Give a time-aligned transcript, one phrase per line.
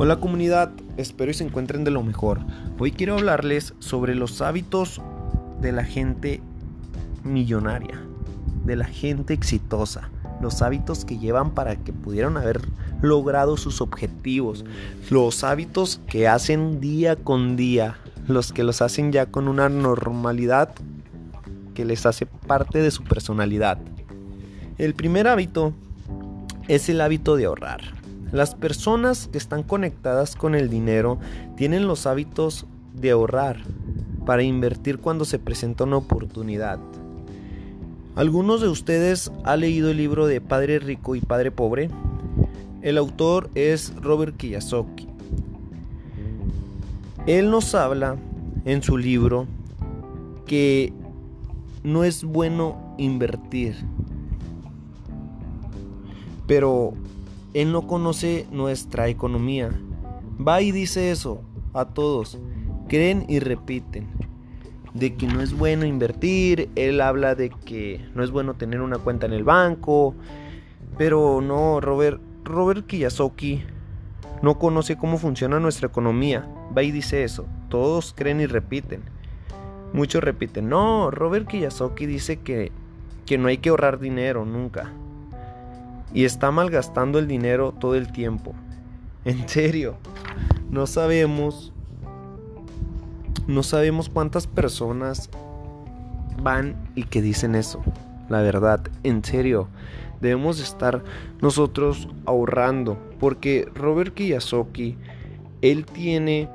[0.00, 2.38] Hola comunidad, espero y se encuentren de lo mejor.
[2.78, 5.02] Hoy quiero hablarles sobre los hábitos
[5.60, 6.40] de la gente
[7.24, 8.00] millonaria,
[8.64, 10.08] de la gente exitosa,
[10.40, 12.60] los hábitos que llevan para que pudieran haber
[13.02, 14.64] logrado sus objetivos,
[15.10, 17.96] los hábitos que hacen día con día,
[18.28, 20.70] los que los hacen ya con una normalidad
[21.74, 23.78] que les hace parte de su personalidad.
[24.78, 25.72] El primer hábito
[26.68, 27.97] es el hábito de ahorrar.
[28.32, 31.18] Las personas que están conectadas con el dinero
[31.56, 33.58] tienen los hábitos de ahorrar
[34.26, 36.78] para invertir cuando se presenta una oportunidad.
[38.16, 41.88] ¿Algunos de ustedes han leído el libro de Padre Rico y Padre Pobre?
[42.82, 45.08] El autor es Robert Kiyosaki.
[47.26, 48.16] Él nos habla
[48.64, 49.46] en su libro
[50.46, 50.92] que
[51.82, 53.76] no es bueno invertir,
[56.46, 56.92] pero
[57.54, 59.70] él no conoce nuestra economía.
[60.46, 62.38] Va y dice eso a todos.
[62.88, 64.06] Creen y repiten.
[64.94, 66.68] De que no es bueno invertir.
[66.74, 70.14] Él habla de que no es bueno tener una cuenta en el banco.
[70.98, 73.62] Pero no, Robert, Robert Kiyosaki
[74.42, 76.46] no conoce cómo funciona nuestra economía.
[76.76, 77.46] Va y dice eso.
[77.68, 79.02] Todos creen y repiten.
[79.94, 82.72] Muchos repiten, no, Robert Kiyosaki dice que,
[83.24, 84.92] que no hay que ahorrar dinero nunca
[86.12, 88.54] y está malgastando el dinero todo el tiempo.
[89.24, 89.96] En serio,
[90.70, 91.72] no sabemos
[93.46, 95.30] no sabemos cuántas personas
[96.42, 97.82] van y que dicen eso.
[98.28, 99.68] La verdad, en serio,
[100.20, 101.02] debemos estar
[101.40, 104.96] nosotros ahorrando porque Robert Kiyosaki
[105.62, 106.48] él tiene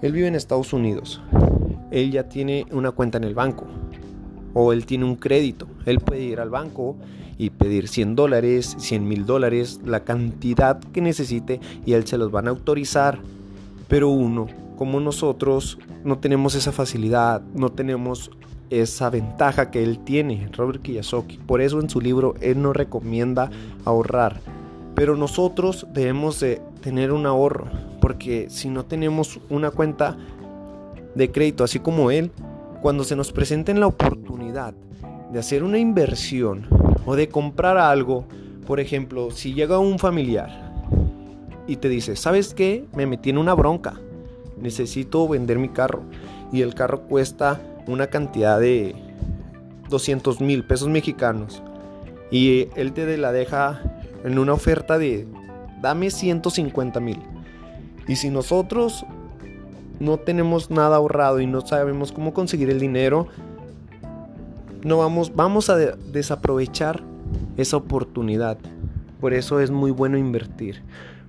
[0.00, 1.20] él vive en Estados Unidos.
[1.90, 3.66] Él ya tiene una cuenta en el banco
[4.54, 5.66] o él tiene un crédito.
[5.88, 6.96] Él puede ir al banco
[7.38, 12.30] y pedir 100 dólares, 100 mil dólares, la cantidad que necesite y él se los
[12.30, 13.20] van a autorizar.
[13.86, 18.30] Pero uno, como nosotros, no tenemos esa facilidad, no tenemos
[18.70, 21.38] esa ventaja que él tiene, Robert Kiyosaki.
[21.38, 23.50] Por eso en su libro él nos recomienda
[23.84, 24.40] ahorrar.
[24.94, 27.66] Pero nosotros debemos de tener un ahorro,
[28.00, 30.16] porque si no tenemos una cuenta
[31.14, 32.32] de crédito, así como él,
[32.82, 34.74] cuando se nos presente la oportunidad
[35.32, 36.66] de hacer una inversión
[37.04, 38.26] o de comprar algo,
[38.66, 40.72] por ejemplo, si llega un familiar
[41.66, 42.86] y te dice, ¿sabes qué?
[42.94, 43.94] Me metí en una bronca,
[44.60, 46.02] necesito vender mi carro
[46.52, 48.94] y el carro cuesta una cantidad de
[49.88, 51.62] 200 mil pesos mexicanos
[52.30, 53.80] y él te la deja
[54.24, 55.26] en una oferta de
[55.80, 57.20] dame 150 mil.
[58.06, 59.04] Y si nosotros
[60.00, 63.28] no tenemos nada ahorrado y no sabemos cómo conseguir el dinero,
[64.82, 67.02] no vamos, vamos a desaprovechar
[67.56, 68.58] esa oportunidad.
[69.20, 70.82] Por eso es muy bueno invertir.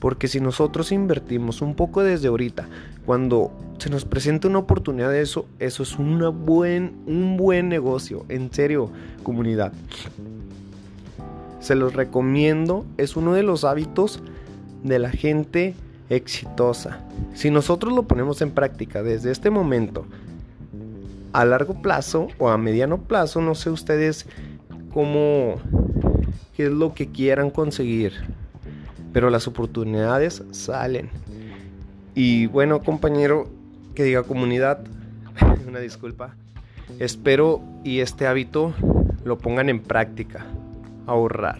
[0.00, 2.68] Porque si nosotros invertimos un poco desde ahorita,
[3.06, 8.24] cuando se nos presenta una oportunidad de eso, eso es una buen, un buen negocio.
[8.28, 8.90] En serio,
[9.22, 9.72] comunidad.
[11.60, 12.84] Se los recomiendo.
[12.98, 14.20] Es uno de los hábitos
[14.82, 15.74] de la gente
[16.10, 17.00] exitosa.
[17.34, 20.04] Si nosotros lo ponemos en práctica desde este momento,
[21.32, 24.26] a largo plazo o a mediano plazo, no sé ustedes
[24.92, 25.56] cómo,
[26.56, 28.12] qué es lo que quieran conseguir,
[29.12, 31.10] pero las oportunidades salen.
[32.14, 33.48] Y bueno, compañero,
[33.94, 34.80] que diga comunidad,
[35.68, 36.34] una disculpa,
[36.98, 38.72] espero y este hábito
[39.24, 40.46] lo pongan en práctica,
[41.06, 41.58] ahorrar.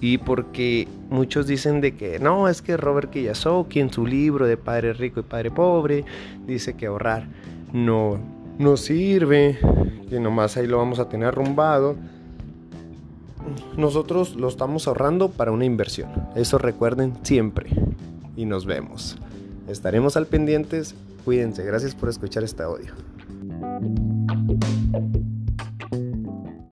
[0.00, 4.56] Y porque muchos dicen de que no, es que Robert Kiyosaki en su libro de
[4.56, 6.04] Padre Rico y Padre Pobre
[6.46, 7.26] dice que ahorrar.
[7.72, 8.18] No,
[8.58, 9.58] no sirve,
[10.08, 11.96] que nomás ahí lo vamos a tener arrumbado.
[13.76, 16.10] Nosotros lo estamos ahorrando para una inversión.
[16.34, 17.70] Eso recuerden siempre.
[18.36, 19.16] Y nos vemos.
[19.68, 20.94] Estaremos al pendientes.
[21.24, 21.64] Cuídense.
[21.64, 22.92] Gracias por escuchar este audio.